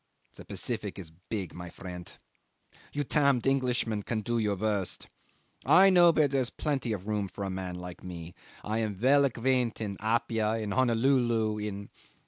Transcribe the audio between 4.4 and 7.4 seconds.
worst; I know where there's plenty room